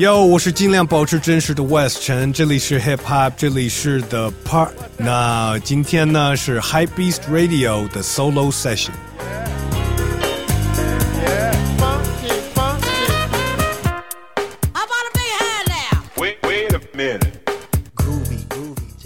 [0.00, 4.70] 哟，我是尽量保持真实的 West 陈，这里是 Hip Hop，这里是 The Part。
[4.96, 8.92] 那今天呢是 High Beast Radio 的 Solo Session。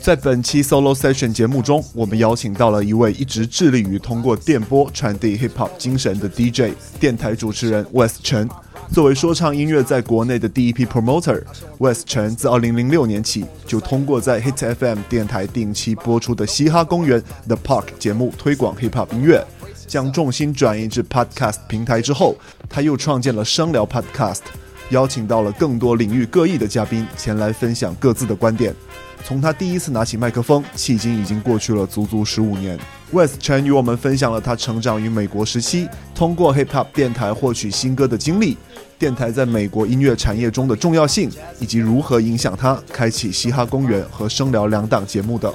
[0.00, 8.48] 在本期 Solo Session 节目中，我们邀请到了一位一直致力于通过电波传递 Hip Hop 精神的 DJ 电台主持人 West 陈。
[8.92, 19.44] 作为说唱音乐在国内的第一批 promoter，West 陈自2006年起就通过在 Hit FM 电台定期播出的嘻哈公园 The Park 节目推广 hip hop 音乐，
[19.86, 22.36] 将重心转移至 podcast 平台之后，
[22.68, 24.42] 他又创建了声聊 podcast，
[24.90, 28.72] 邀请到了更多领域各异的嘉宾前来分享各自的观点。
[29.24, 32.78] 从他第一次拿起麦克风，迄今已经过去了足足十五年。
[33.10, 38.58] West Chen 与我们分享了他成长于美国时期，通过 hip hop 电台获取新歌的经历。
[38.98, 45.52] 电台在美国音乐产业中的重要性，以及如何影响他开启嘻哈公园和声聊两档节目的。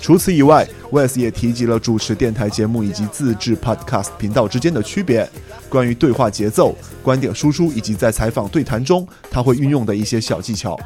[0.00, 5.28] 除此以外，Wes 也提及了主持电台节目以及自制 Podcast 频道之间的区别，
[5.68, 10.78] 关于对话节奏、观点输出以及在采访对谈中他会运用的一些小技巧。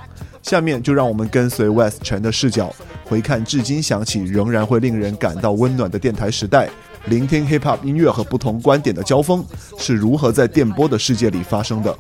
[0.43, 6.71] 下面就让我们跟随 West 陈的视角，回看至今想起仍然会令人感到温暖的电台时代。
[7.07, 9.45] 聆听 hip hop 音乐和不同观点的交锋
[9.79, 11.97] 是如何在电波的世界里发生的。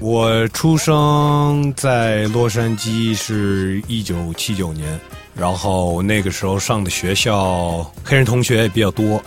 [0.00, 4.98] 我出生在洛杉矶是一九七九年，
[5.34, 9.22] 然后那个时候上的学校黑人同学也比较多，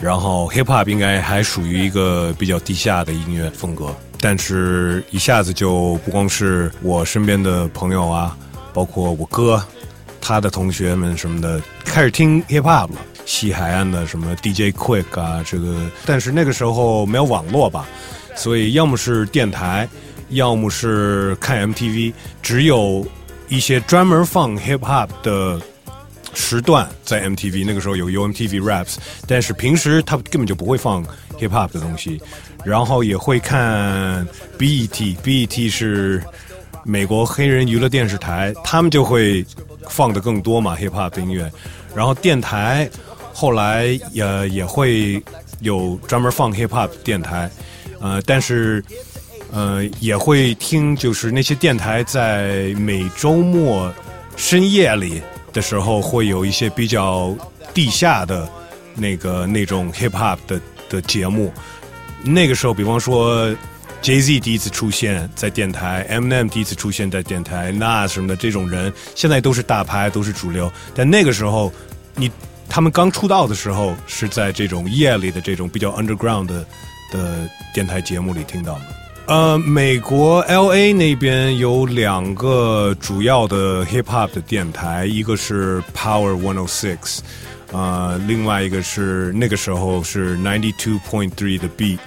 [0.00, 8.36] 然后 hip hop 应该还属于一个比较地下的音乐风格，但是一下子就不光是我身边的朋友啊，
[8.72, 9.62] 包括我哥，
[10.18, 12.96] 他的同学们什么的开始听 hip hop 了。
[13.26, 17.86] 西海岸的什么 DJ Quick 啊，这个，但是那个时候没有网络吧，
[18.36, 19.86] 所以要么是电台，
[20.28, 23.04] 要么是看 MTV，只有
[23.48, 25.60] 一些专门放 Hip Hop 的
[26.34, 27.64] 时段在 MTV。
[27.66, 28.94] 那个时候有 UMTV Raps，
[29.26, 31.04] 但是平时他根本就不会放
[31.40, 32.22] Hip Hop 的东西，
[32.64, 34.24] 然后也会看
[34.56, 36.22] BET，BET 是
[36.84, 39.44] 美国黑人娱乐电视台，他们就会
[39.88, 41.50] 放的更多嘛 Hip Hop 的音乐，
[41.92, 42.88] 然后电台。
[43.38, 45.22] 后来也也会
[45.60, 47.50] 有专门放 hip hop 电台，
[48.00, 48.82] 呃，但是
[49.52, 53.92] 呃也会听，就是那些电台在每周末
[54.38, 55.20] 深夜里
[55.52, 57.36] 的时候，会有一些比较
[57.74, 58.48] 地下的
[58.94, 60.58] 那个那种 hip hop 的
[60.88, 61.52] 的节目。
[62.24, 63.54] 那个时候，比方说
[64.00, 70.72] Jay Z 第一次出现在电台，M M 第一次出现在电台，Nas 什么的这种人，现在都是大牌，都是主流。
[70.94, 71.70] 但那个时候，
[72.14, 72.30] 你。
[72.76, 76.62] 他们刚出道的时候是在这种夜里的这种比较 underground 的
[77.10, 78.82] 的电台节目里听到的。
[79.28, 87.20] 呃，美国 L A 那边有两个主要的 hip hop 的电台，一个是 Power One O Six，
[87.72, 91.98] 呃，另外一个是那个时候是 Ninety Two Point Three 的 B，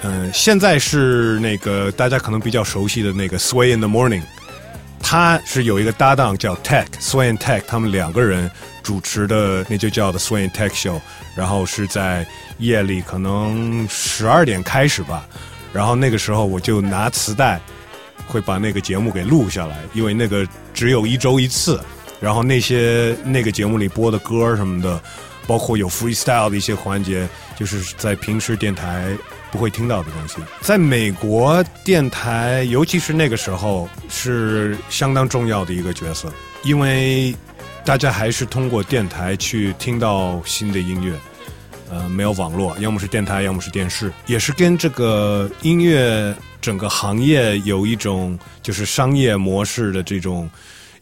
[0.00, 4.22] 嗯，现在是那个大家可能比较熟悉的那个 Sway in the Morning，
[5.00, 8.50] 他是有一个搭档叫 Tech Sway and Tech，他们两个人。
[8.84, 11.00] 主持的那就叫的 Swing Tech Show，
[11.34, 12.24] 然后是在
[12.58, 15.26] 夜里可能十二点开始吧，
[15.72, 17.58] 然后那个时候我就拿磁带，
[18.26, 21.80] 会把那个节目给录下来，因为那个只有一周一次，
[22.20, 25.00] 然后那些那个节目里播的歌什么的，
[25.46, 29.16] 包括有 freestyle 的一些环节，就是在平时电台
[29.50, 30.36] 不会听到的东西。
[30.60, 36.30] 在美国电台，尤其是那个时候，是相当重要的一个角色，
[36.62, 37.34] 因为。
[37.84, 41.12] 大家还是通过电台去听到新的音乐，
[41.90, 50.48] 呃，没有网络，要么是电台，要么是电视，也是跟这个音乐整个行业有一种就是商业模式的这种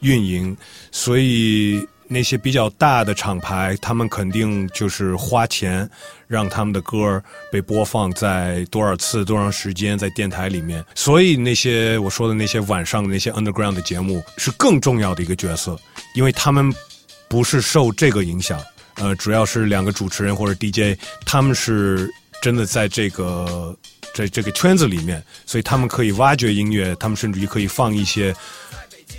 [0.00, 0.56] 运营，
[0.90, 5.88] 所以那些比较大的厂牌，他们肯定就是花钱
[6.28, 15.78] 让他们的歌被播放在多少次、多长时间在电台里面，所以那些我说的那些晚上的那些 underground 的节目是更重要的一个角色。
[16.14, 16.70] 因为他们
[17.26, 18.60] 不是受这个影响，
[18.96, 22.10] 呃，主要是两个主持人或者 DJ，他们是
[22.42, 23.74] 真的在这个
[24.14, 28.34] 在这个圈子里面，所以他们可以挖掘音乐，他们甚至于可以放一些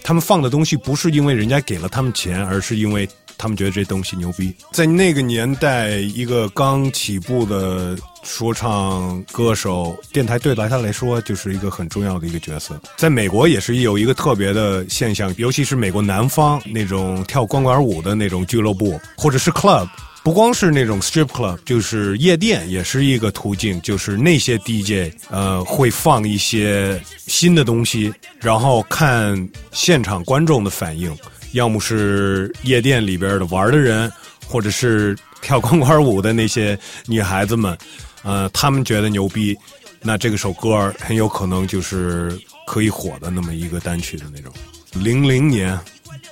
[0.04, 3.08] 他们放的东西不是因为人家给了他们钱，而是因为
[3.38, 4.54] 他们觉得这东西牛逼。
[4.72, 12.80] 在那个年代，一个刚起步的说唱歌手，电台对来他来说就是一个很重要的一个角色。
[12.98, 19.88] 在美国也是有一个特别的现象，尤其是美国南方那种跳钢管舞的那种俱乐部，或者是 club。
[20.24, 23.80] 不光是那种 strip club，就是夜店，也是一个途径。
[23.82, 31.14] 就是那些 DJ，呃，会放一些新的东西，然后看现场观众的反应，
[31.52, 34.10] 要么是夜店里边的玩的人，
[34.48, 37.78] 或者是跳钢管舞的那些女孩子们，
[38.22, 39.54] 呃，他们觉得牛逼，
[40.02, 42.32] 那这个首歌很有可能就是
[42.66, 44.54] 可以火的那么一个单曲的那种。
[44.94, 45.78] 零零年，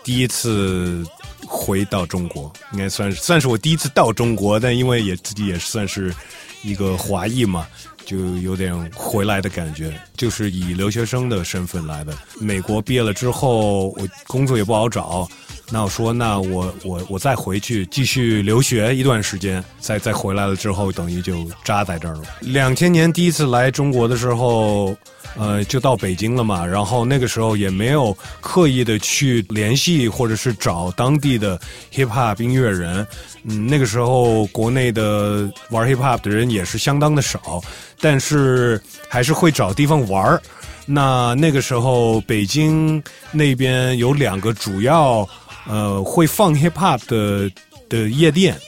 [0.02, 1.06] 第一次。
[1.54, 6.16] 回到中国，应该算是算是我第一次到中国，但因为也自己也算是
[6.64, 7.68] 一个华裔嘛，
[8.06, 12.18] 就有点回来的感觉，就是以留学生的身份来的。
[12.40, 15.28] 美国毕业了之后，我工作也不好找，
[15.72, 22.24] 那我说那我我我再回去继续留学一段时间，再再回来了之后，等于就扎在这儿了。
[22.42, 24.96] 两千年第一次来中国的时候。
[25.38, 31.58] 呃，就到北京了嘛，然后那个时候也没有刻意的去联系或者是找当地的
[31.94, 33.08] hip hop 音乐人，
[33.46, 37.62] 嗯，那个时候国内的玩 hip hop 的人也是相当的少，
[38.02, 40.42] 但是还是会找地方玩儿。
[40.86, 43.02] 那那个时候北京
[43.32, 45.26] 那边有两个主要
[45.68, 47.52] 呃会放 hip hop 的
[47.90, 48.60] 的夜店，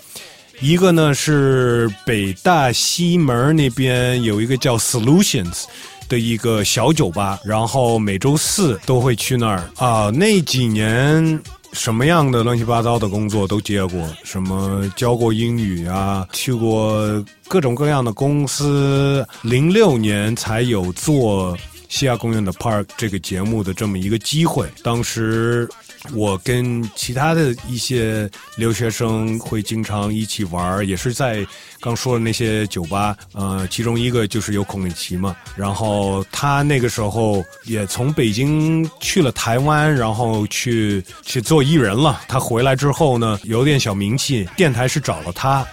[0.60, 5.64] 一个呢是北大西门那边有一个叫 Solutions。
[6.10, 10.12] 的一个小酒吧，然后每周四都会去那儿啊。
[10.14, 11.42] 那几年
[11.72, 19.26] 什么样的乱七八糟的工作都接过，什么教过英语啊，去过各种各样的公司。
[19.42, 21.58] 零六年才有做
[21.88, 25.68] 西亚公园的 Park 这个节目的这么一个机会，当时。
[26.14, 31.46] 我跟其他的一些留学生会经常一起玩，也是在
[31.80, 33.16] 刚说的那些酒吧。
[33.34, 42.22] 呃，其中一个就是有孔令奇嘛，然后他那个时候也从北京去了台湾，然后去去做艺人了。
[42.28, 45.66] 他回来之后呢，有点小名气，电台是找了他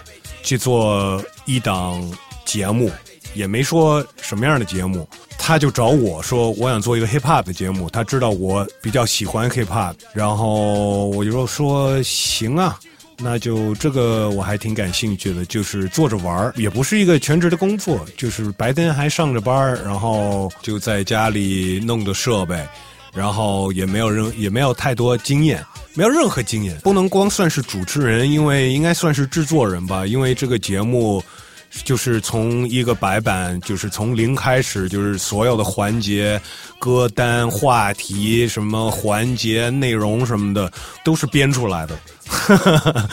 [0.43, 2.01] 去做一档
[2.45, 2.89] 节目，
[3.33, 5.07] 也没说什么样的节目。
[5.43, 7.89] 他就找我说，我想做一个 hip hop 的节目。
[7.89, 12.77] 他知道我比较喜欢 hip hop，然后我就说行啊，
[13.17, 22.63] 那就这个我还挺感兴趣的，就是做着玩儿，也不是一个全职的工作，就是白天还上着班儿，然后就在家里弄的设备，
[23.11, 31.23] 然后也没有任也没有太多经验，没有任何经验，不能光算是主持人，因为应该算是制作人吧，因为这个节目。
[31.83, 36.39] 就是从一个白板，就是从零开始，就是所有的环节、
[36.79, 40.71] 歌单、话题、什么环节、内容什么的，
[41.03, 41.97] 都是编出来的。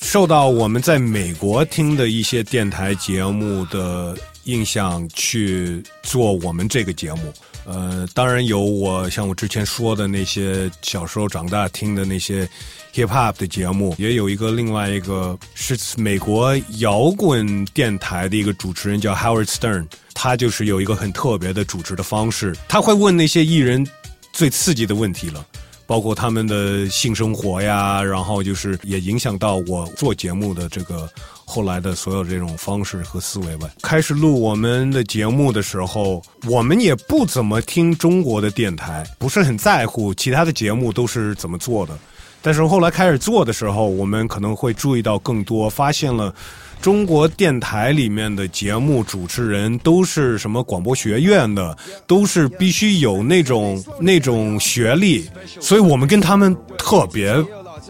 [0.00, 7.32] 受到我们在美国听的一些电台节目的印象，去做我们这个节目。
[7.70, 12.48] 呃，当然有我像我之前说的那些小时候长大听的那些
[12.94, 23.86] hip hop 的节目，也有一个另外一个是美国摇滚电台的一个主持人叫 Howard Stern，他就是有一个很特别的主持的方式，他会问那些艺人
[24.32, 25.46] 最刺激的问题了。
[25.88, 31.08] 包括他们的性生活呀，然后就是也影响到我做节目的这个
[31.46, 33.70] 后来的所有这种方式和思维吧。
[33.80, 41.98] 开始录我们的节目的时候，我们也不怎么听中国的电台，不是很在乎其他的节目都是怎么做的。
[42.40, 46.34] 但是后来开始做的时候，我们可能会注意到更多，发现了。
[46.80, 51.76] 中国电台里面的节目主持人都是什么广播学院的，
[52.06, 55.28] 都是必须有那种那种学历，
[55.58, 57.34] 所以我们跟他们特别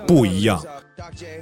[0.07, 0.59] 不一样。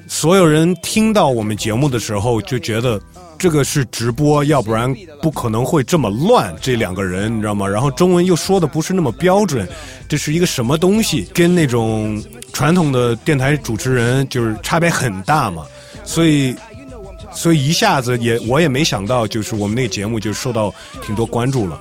[0.08, 3.00] 所有人听到我们节目的时候就觉得
[3.38, 6.54] 这个是直播，要不然不可能会这么乱。
[6.60, 7.66] 这两个人你知道吗？
[7.66, 9.68] 然后中文又说的不是那么标准，
[10.08, 11.26] 这是一个什么东西？
[11.34, 15.64] 跟那种传统的电台主持人就是差别很大嘛，
[16.04, 16.54] 所以。
[17.32, 21.78] 所以一下子也我也没想到，就是我们那个节目就受到挺多关注了。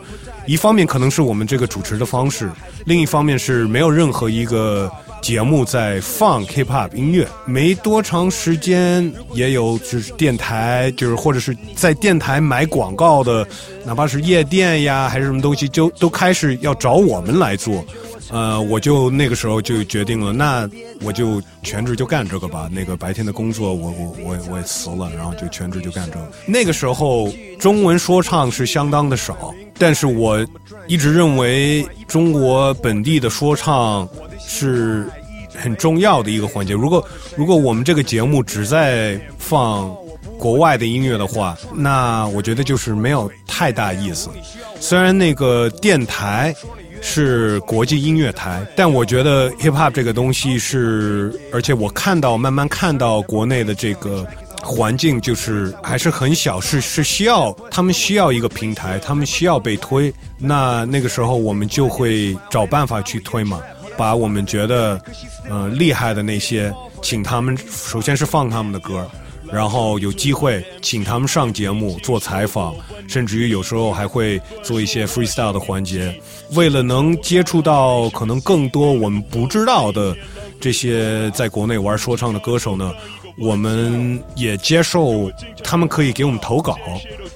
[0.47, 2.51] 一方面可能是我们这个主持的方式，
[2.85, 4.91] 另一方面是没有任何一个
[5.22, 7.27] 节目在放 K-pop 音乐。
[7.45, 13.48] 没多长时间，也有就是电台，就是或者是在电台买广告的，
[13.86, 17.84] 哪怕是夜店呀还是什么东西，就都开始要找我们来做。
[18.32, 20.67] 呃，我就那个时候就决定了，那
[21.01, 22.67] 我就全职就干这个吧。
[22.72, 26.32] 那个白天的工作，我我我我也辞了，然后就全职就干这个。
[26.48, 30.44] 那个时候中文说唱是相当的少，但是我
[30.88, 35.08] 一直认为中国本地的说唱是
[35.53, 36.74] 很重要的一个环节。
[36.74, 39.96] 如果如果我们这个节目只在放
[40.39, 44.29] 国外的音乐的话，那我觉得就是没有太大意思。
[44.79, 46.55] 虽然那个电台。
[47.01, 54.25] 是国际音乐台，但我觉得 hip hop 这个东西是，而且我看到慢慢看到国内的这个
[54.61, 60.13] 环境，就是还是很小，是是需要他们需要一个平台，他们需要被推。
[60.37, 63.61] 那那个时候我们就会找办法去推嘛，
[63.95, 64.99] 把我们觉得
[65.49, 69.09] 嗯厉害的那些，请他们首先是放他们的歌。
[69.51, 72.75] 然后有机会请他们上节目做采访，
[73.07, 76.13] 甚至于有时候还会做一些 freestyle 的环节。
[76.53, 80.15] 为了能接触到可能更多我们不知道的
[80.59, 82.93] 这些在国内玩说唱的歌手呢，
[83.37, 85.31] 我们也接受
[85.63, 86.77] 他们可以给我们投稿。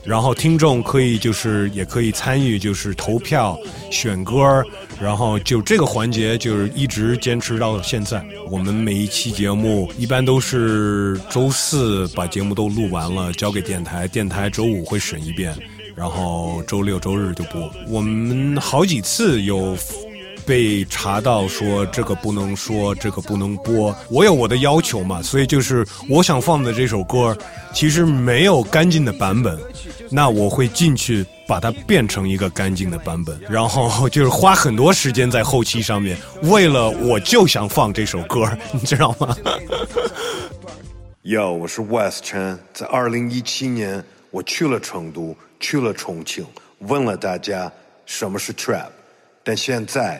[0.05, 3.59] 然后听众可以就是也可以参与，就是投票
[3.91, 4.63] 选歌
[4.99, 8.23] 然后就这个环节就是一直坚持到现在。
[8.49, 15.53] 我们每一期节目一般都是周四把节目都录完了，交给电台，电台周五会审一遍，
[15.95, 17.71] 然后周六周日就播。
[17.87, 19.77] 我们好几次有。
[20.49, 27.37] 被查到说这个不能说，这个不能播，我有我的要求嘛，所以就是我想放的这首歌，
[27.71, 29.55] 其实没有干净的版本，
[30.09, 39.37] 那我会进去把它变成一个干净的版本，然后就是花很多时间在后期上面，为了我就想放这首歌，你知道吗
[41.23, 46.43] ？Yo，我是 West Chen，，在二零一七年我去了成都，去了重庆，
[46.79, 47.71] 问了大家
[48.07, 48.87] 什么是 Trap，
[49.43, 50.19] 但现在。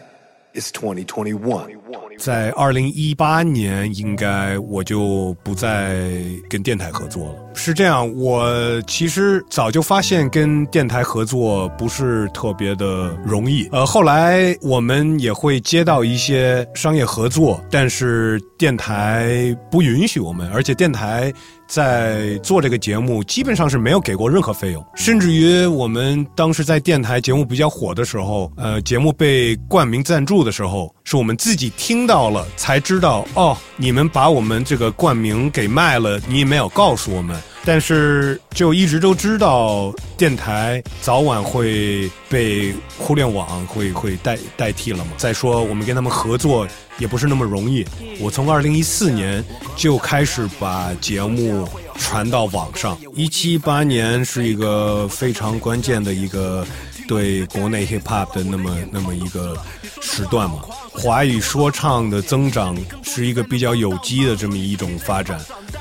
[0.54, 1.78] It's 2021。
[2.18, 6.10] 在二零一八年，应该我就不再
[6.50, 7.36] 跟电台合作了。
[7.54, 13.70] 是这样，我其实早就发现跟电台合作不是特别的容易。
[13.72, 21.32] 呃，后来我们也会接到一些商业合作，但是电台不允许我们，而且电台。
[21.70, 37.36] 在做这个节目，基本上是没有给过任何费用，甚至于我们当时在电台节目比较火的时候，呃，节目被冠名赞助的时候，是我们自己听到了才知道，哦，你们把我们这个冠名给卖了，你也没有告诉我们。
[37.66, 45.12] 但是就一直都知道，电台早晚会被互联网会会代代替了嘛。
[45.18, 46.68] 再说我们跟他们合作
[47.00, 47.84] 也不是那么容易。
[48.20, 49.44] 我从二零一四年
[49.76, 56.64] 就开始把节目传到网上，一七一八年是一个非常关键的一个
[57.08, 59.58] 对国内 hip hop 的那么那么一个
[60.02, 60.60] 时段嘛。
[61.02, 65.40] 华语说唱的增长是一个比较有机的这么一种发展，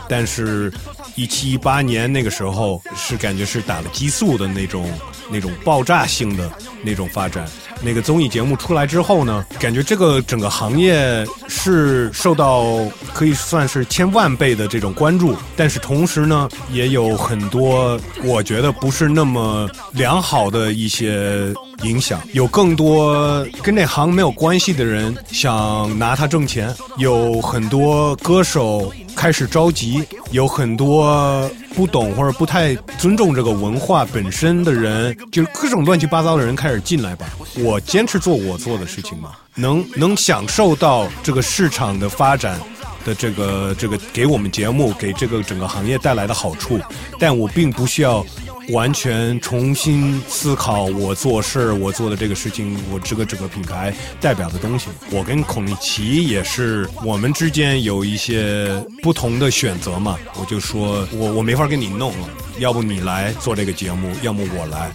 [0.08, 0.72] 但是。
[1.14, 4.88] 一七一八年那个时候是感觉是打了激素的那种
[5.30, 6.50] 那种爆炸性的
[6.82, 7.46] 那种发展。
[7.80, 12.74] 那个综艺节目出来之后呢，感觉这个整个行业是受到
[13.14, 21.54] 可以算是千万倍的这种关注，但是同时呢，也有很多我觉得不是那么良好的一些
[21.84, 22.20] 影响。
[22.32, 31.48] 有更多跟这行没有关系的人想拿它挣钱，有很多歌手开始着急，有很多。
[31.78, 37.28] 不懂或者不太尊重这个文化本身的人，就是各种乱七八糟的人开始进来吧。
[37.58, 42.60] 我坚持做我做的事情嘛，能能享受到这个市场的发展
[43.04, 46.80] 的这个这个给我们节目给这个整个行业带来的好处，
[47.16, 48.26] 但我并不需要。
[48.70, 54.88] 完全重新思考我做事我做的这个事情，我这个整个品牌代表的东西。
[55.10, 58.70] 我跟孔令奇也是，我们之间有一些
[59.02, 60.18] 不同的选择嘛。
[60.38, 64.90] 我就说我我没法跟你弄了，要不你来做这个节目，要么我来。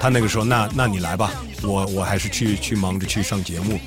[0.00, 1.30] 他那个时候，那那你来吧，
[1.62, 3.78] 我我还是去去忙着去上节目。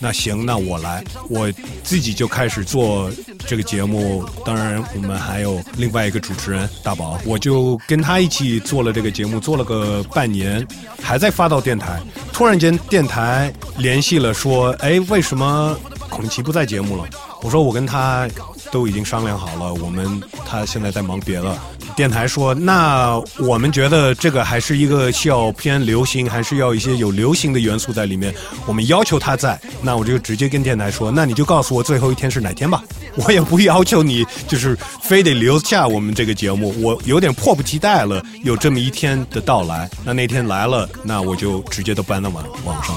[0.00, 1.50] 那行，那我来，我
[1.82, 3.10] 自己就开始做
[3.46, 4.24] 这个节目。
[4.44, 10.66] 当然，我们还有另外一个主持人大宝，我就跟他一起做了这个节目，做了个半年，
[11.02, 12.00] 还在发到电台。
[12.32, 15.76] 突然间，电台联系了，说：“哎，为什么
[16.08, 17.04] 孔奇不在节目了？”
[17.42, 18.28] 我说：“我跟他
[18.70, 21.58] 都已经商量好了，我们他现在在忙别的。”
[21.98, 28.32] 电台说：“那我们觉得这个还是一个需要偏流行，还是要一些有流行的元素在里面。
[28.66, 32.84] 我们要求他在，那我就直接跟电台说：那你就告诉我最后一天是哪天吧。
[33.18, 36.72] 我也不要求你，就是非得留下我们这个节目。
[36.80, 39.90] 我有点迫不及待了，有这么一天的到来。
[40.04, 42.94] 那那天来了，那我就直接都搬到网网上。”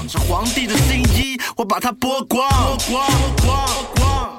[1.56, 2.48] 我把它剥光。
[2.88, 3.04] 光
[3.44, 3.58] 光
[3.96, 4.38] 光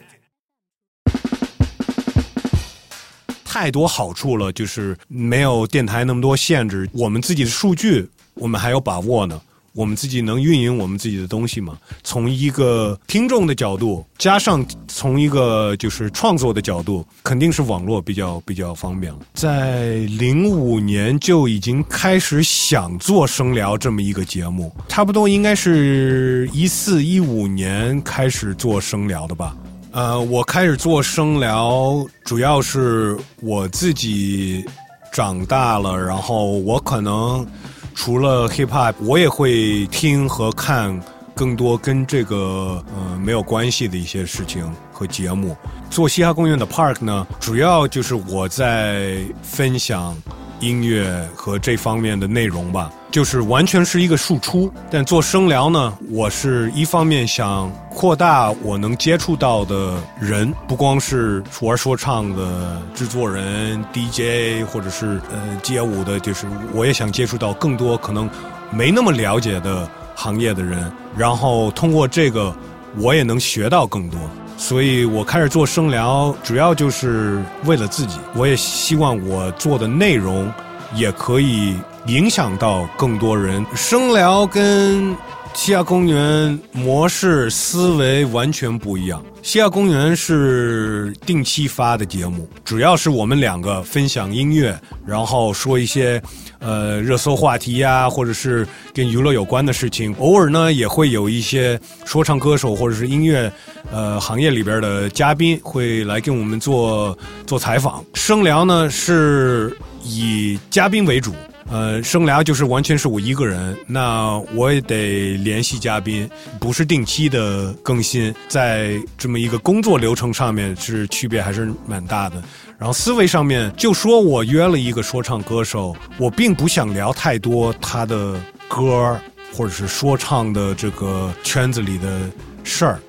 [3.53, 9.41] 太多好处了，就是没有电台那么多限制，我们自己的数据我们还有把握呢，
[9.73, 11.77] 我们自己能运营我们自己的东西嘛？
[12.01, 19.19] 从一个听众的角度，加上从一个就是创作的角度，肯定是网络比较比较方便了。
[19.33, 29.53] 在零五年就已经开始想做声聊这么一个节目，差不多应该是一四一五年开始做声聊的吧。
[29.93, 34.65] 呃，我开始做声聊，主要是我自己
[35.11, 37.45] 长大了，然后我可能
[37.93, 40.97] 除了 hip hop，我也会听和看
[41.35, 45.57] 更多跟这个呃没有关系的一些事情和节目。
[45.89, 50.15] 做嘻哈公园的 Park 呢，主要就是我在分享
[50.61, 52.89] 音乐和这方面的内容吧。
[53.11, 68.29] 就是完全是一个输出，但做声聊呢，我是一方面想扩大我能接触到的人，不光是玩说唱的制作人、DJ 或者是呃街舞的，就是我也想接触到更多可能
[68.71, 72.55] 没那么了解的行业的人，然后通过这个
[72.97, 74.17] 我也能学到更多，
[74.55, 80.49] 所以我开始做声聊，主要就是为了自己，我也希望我做的内容
[80.95, 81.75] 也可以。
[82.07, 83.65] 影响到更多人。
[83.75, 85.15] 声聊跟
[85.53, 89.23] 西亚公园模式思维完全不一样。
[89.43, 96.21] 西亚公园是定期发的节目，主要是我们两个分享音乐，然后说一些
[96.59, 100.15] 呃热搜话题呀，或者是跟娱乐有关的事情。
[100.19, 103.51] 偶尔呢，也会有一些说唱歌手或者是音乐
[103.91, 108.03] 呃行业里边的嘉宾会来跟我们做做采访。
[108.13, 111.33] 声聊呢是以嘉宾为主。
[111.71, 116.29] 呃，生聊就是完全是我一个人，那我也得联系嘉宾，
[116.59, 122.43] 不是定期的更新，在这么一个工作流程上面是区别还是蛮大的。
[122.77, 128.35] 然后思维上面，就说我约了一个说唱歌手，我并不想聊太多他的
[128.67, 129.17] 歌
[129.53, 132.19] 或者是说唱的这个圈子里的
[132.65, 132.99] 事儿。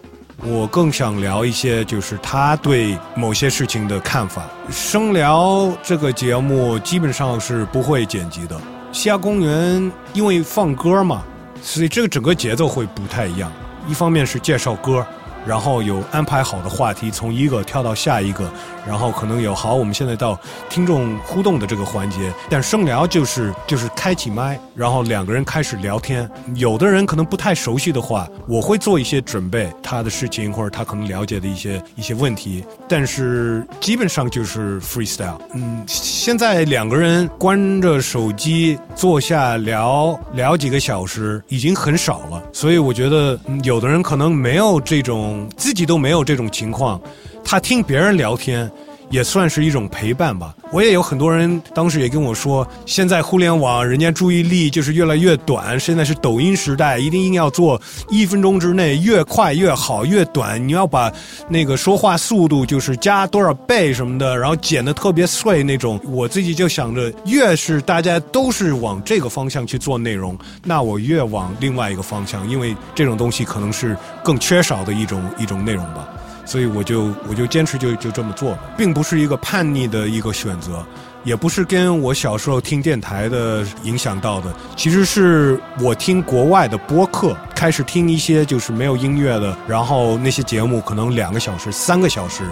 [0.44, 4.44] 我更想聊一些，就是他对某些事情的看法。
[4.70, 8.60] 声聊这个节目基本上是不会剪辑的。
[8.90, 11.22] 西亚公园因为放歌嘛，
[11.62, 13.52] 所以这个整个节奏会不太一样。
[13.86, 15.06] 一方面是介绍歌。
[15.46, 18.48] 然后有安排好的话题，从一个跳到下一个，
[18.86, 20.38] 然后可能有好，我们现在到
[20.70, 22.32] 听众互动的这个环节。
[22.48, 26.30] 但声聊就是就是开启麦，然后两个人开始聊天。
[26.54, 32.64] 有的人可能不太熟悉的话，我会做一些准备，他的事情或者他可能了解的一些一些问题。
[32.88, 35.38] 但是基本上就是 freestyle。
[35.54, 45.31] 嗯，现在两个人关着手机坐下聊聊几个小时已经很少了，所以我觉得有的人可能没有这种。
[45.56, 47.00] 自己都没有这种情况，
[47.44, 48.70] 他听别人聊天。
[49.12, 50.52] 也算是一种陪伴吧。
[50.72, 61.12] 我也有很多人当时也跟我说，现在互联网人家注意力就是越来越短，现在是抖音时代，一定一定要做一分钟之内越快越好，越短你要把
[61.46, 66.00] 那个说话速度就是加多少倍什么的，然后剪得特别碎那种。
[66.04, 73.94] 我自己就想着，越是大家都是往这个方向去做内容，那我越往另外一个方向，因为这种东西可能是
[74.24, 76.08] 更缺少的一种一种内容吧。
[76.44, 80.84] 所以我就我就坚持就就这么做，并不是一个叛逆的一个选择，
[81.24, 92.42] 也不是跟我小时候听电台的影响到的，其实是我听国外的播客，开始听一些就是没有音乐的，然后那些节目可能两个小时、三个小时，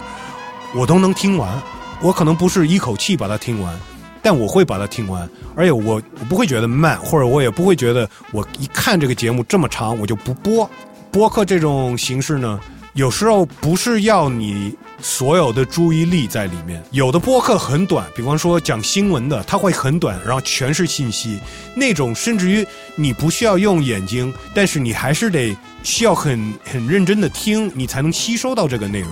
[0.74, 1.61] 我都能听完。
[2.03, 3.79] 我可能不是一口气把它听完，
[4.22, 10.68] 但我会把它听完，而且我我不会觉得慢，或者我也不会觉得我一看这个节目这么长我就不播。
[11.11, 12.59] 播客这种形式呢？
[12.94, 21.38] 有时候不是要你所有的注意力在里面，有的播客很短，比方说讲新闻的，它会很短，然后全是信息，
[21.76, 29.11] 那种甚至于你不需要用眼睛，但是你还是得需要很很认真的听，你才能吸收到这个内容。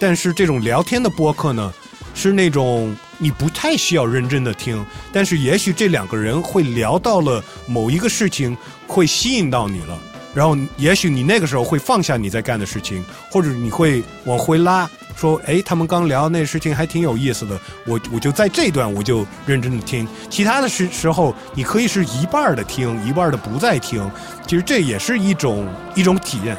[0.00, 1.72] 但是这种聊天的播客呢，
[2.14, 8.56] 是那种你不太需要认真的听，但是也许这两个人会聊到了某一个事情，
[8.88, 9.96] 会吸引到你了。
[10.34, 24.10] 然后也许你那个时候会放下你在干的事情，或者你会往回拉，说，哎，他们刚聊那事情还挺有意思的，我我就在这段我就认真的听，其他的时时候你可以是一半的听，一半的不再听，
[24.46, 26.56] 其实这也是一种一种体验。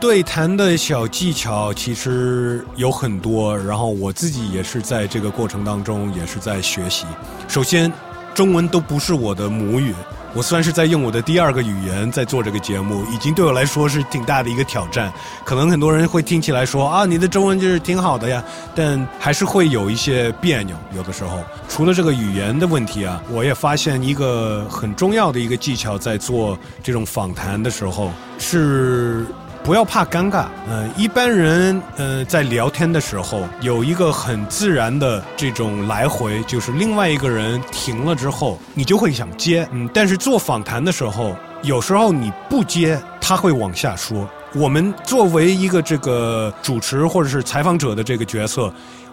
[0.00, 7.06] 对谈的小技巧其实有很多，然后我自己也是在这个过程当中也是在学习。
[7.46, 7.92] 首先，
[8.34, 9.94] 中文都不是我的母语，
[10.34, 15.12] 我算是在用我的第二个语言在做这个节目，已经对我来说是挺大的一个挑战。
[15.44, 18.42] 可能很多人会听起来说啊，你的中文就是挺好的呀，
[18.74, 20.74] 但还是会有一些别扭。
[20.96, 29.26] 有的时候，除了这个语言的问题啊，我也发现一个很重要的一个技巧，在做这种访谈的时候是。
[29.64, 44.28] 不要怕尴尬，嗯，一般人，呃，在聊天的时候有一个很自然的这种来回，就是另外一个人停了之后，你就会想接，嗯，但是做访谈的时候，有时候你不接，他会往下说。
[44.52, 48.72] 我们作为一个这个主持或者是采访者的这个角色，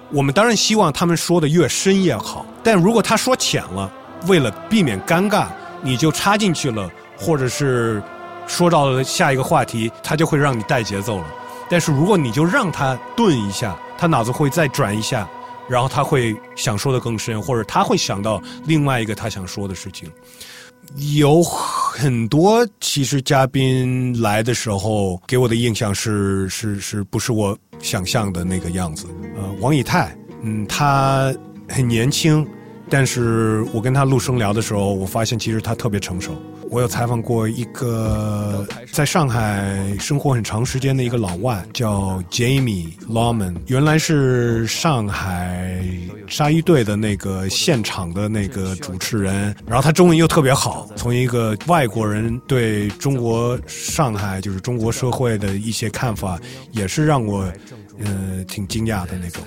[0.09, 3.89] 我们当然希望他们说的越深越好，但如果他说浅了，
[4.25, 5.45] 为了避免尴尬，
[5.83, 8.01] 你就插进去了，或者是。
[8.49, 11.25] 说到了下一个话题，他就会让你带节奏了。
[11.69, 15.29] 但是如果你就让他顿一下，他脑子会再转一下，
[15.69, 20.11] 然后他会想说的更深，或者他会想到另外一个他想说的事情。
[20.95, 29.05] 有很多其实嘉宾来的时候给我的印象是是是不是我想象的那个样子？
[29.35, 31.31] 呃，王以太，嗯，他
[31.69, 32.47] 很年轻，
[32.89, 36.33] 但是我跟他录声聊的时候，我发现其实他特别成熟。
[36.69, 45.83] 我有采访过一个在上海生活很长时间的一个老外，叫 Jamie Lawman，原来是上海
[46.27, 56.39] 鲨鱼队的那个现场的那个主持人，然后他中文又特别好，从一个外国人对中国上海就是中国社会的一些看法，
[56.71, 57.51] 也是让我
[57.99, 59.43] 呃挺惊讶的那种。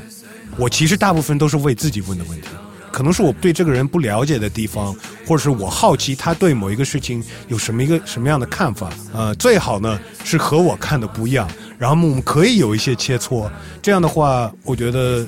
[0.58, 2.48] 我其实大部分都是为自己问的问题。
[2.92, 4.94] 可能是我对这个人不了解的地方，
[5.26, 8.90] 或者是我好奇他对某一个事情有什么一个什么样的看法。
[9.12, 13.50] 呃，最好呢是和我看的不一样，然后我们可以有一些切磋。
[13.80, 15.26] 这样的话，我觉得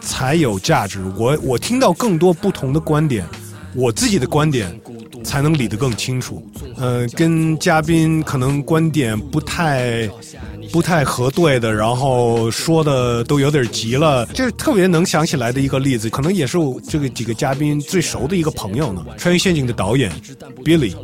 [0.00, 1.02] 才有价值。
[1.18, 3.26] 我我听到更多不同的观点，
[3.74, 4.80] 我自己的观点
[5.24, 6.42] 才能理得更清楚。
[6.76, 10.08] 呃，跟嘉宾可能观点不太。
[10.72, 16.56] 不太核对的，然后说的都有点急了，这是特别能想起来的一个例子，可能也是
[16.88, 19.04] 这个几个嘉宾最熟的一个朋友呢。
[19.18, 20.10] 穿越陷阱的导演
[20.64, 20.94] Billy，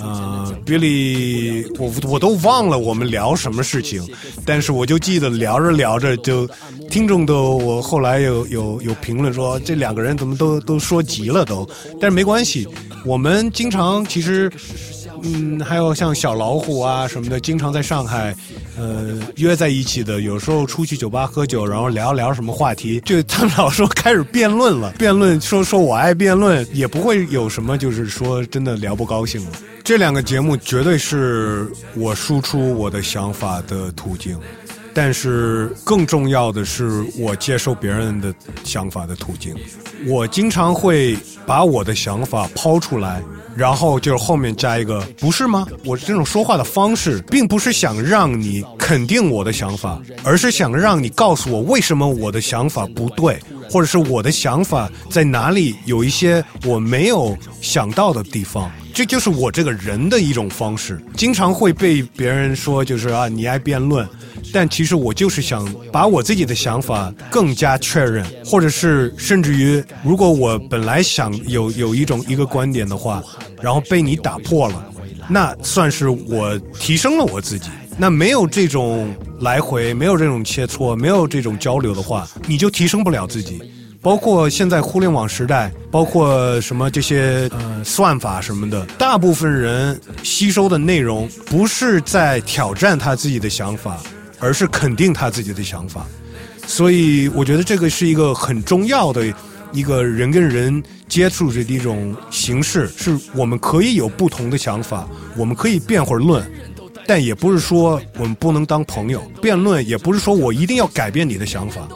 [0.00, 4.06] 呃，Billy，我我都忘了我们聊什么事情，
[4.44, 6.48] 但是我就记得聊着聊着就，
[6.88, 11.68] 听众都我后来有有有评论说这两个人怎么都都说急了都，
[12.00, 12.68] 但是没关系，
[13.04, 14.48] 我们经常其实。
[15.24, 18.34] 嗯，还有像小老虎啊什么的，经常在上海，
[18.76, 20.20] 呃，约在一起的。
[20.20, 24.92] 有时候出去酒吧喝酒，然后聊聊什么话题，就他们老说开始辩论了。
[24.98, 29.52] 辩论说说我爱辩论，也不会有什么，就是说真的聊不高兴了。
[29.84, 34.38] 这两个节目绝对是我输出我的想法的途径，
[35.00, 38.34] 但是更重要的是我接受别人的
[38.64, 39.54] 想法的途径。
[40.08, 43.22] 我经常会把我的想法抛出来。
[43.56, 45.66] 然后就是后面加一个，不是吗？
[45.84, 53.36] 我这种说话的方式，并不是想让你肯定我的想法，而是想让你告诉我为什么我的想法不对，
[53.68, 58.70] 或者是我的想法在哪里有一些我没有想到的地方。
[58.98, 64.04] 这就是我这个人的一种方式，经常会被别人说就是啊，你爱辩论。
[64.52, 73.22] 但其实我就是想把我自己的想法更加确认，或者是甚至于，如果我本来想有有一种一个观点的话，
[73.62, 74.84] 然后被你打破了，
[75.28, 77.70] 那算是我提升了我自己。
[77.96, 83.62] 那没有这种来回，没有这种切磋，没有这种交流的话，你就提升不了自己。
[84.08, 93.98] 包括现在互联网时代，包括什么这些呃算法什么的，大部分人吸收的内容不是在挑战他自己的想法。
[94.40, 96.06] 而是肯定他自己的想法，
[96.64, 99.26] 所以我觉得这个是一个很重要的
[99.72, 106.48] 一个人跟人接触的一种形式，是我们可以有不同的想法，我们可以辩会儿论，
[107.04, 109.20] 但也不是说我们不能当朋友。
[109.42, 111.88] 辩论也不是说我一定要改变你的想法，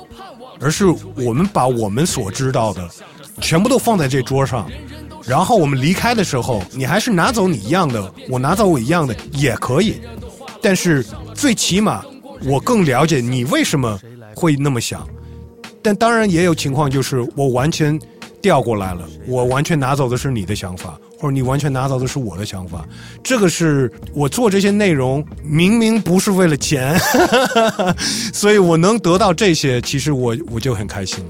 [0.62, 2.88] 而是我们把我们所知道的
[3.40, 4.70] 全部都放在这桌上，
[5.26, 10.00] 然后我们离开的时候，你还是拿走你一样的，我拿走我一样的也可以，
[10.62, 12.04] 但是最起码。
[12.44, 13.96] 我更了解你为什么
[14.34, 15.08] 会那么想，
[15.80, 17.96] 但当然也有情况，就是我完全
[18.40, 22.84] 调过来了，我完全拿走的是你的想法，或者你完全拿到的是我的想法。
[23.22, 26.98] 这个是我做这些内容，明明不是为了钱，
[28.34, 31.24] 所以我能得到这些，其实我我就很开心。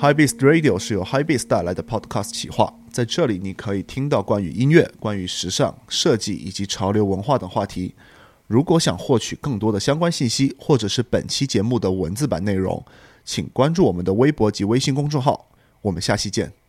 [0.00, 7.94] High Beast Radio 是由 High Beast 带来的 Podcast 企划，在这里你可以听到关于音乐、关于时尚、设计以及潮流文化等话题。
[8.46, 12.82] 如果想获取更多的相关信息，或者是本期节目的文字版内容，
[13.24, 15.48] 请关注我们的微博及微信公众号。
[15.82, 16.63] 我们下期见。